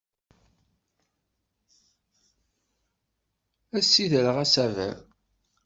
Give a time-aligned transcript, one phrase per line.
[3.77, 4.95] Ad d-ssidreɣ asaber.